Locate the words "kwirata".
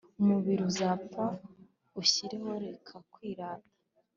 3.13-3.71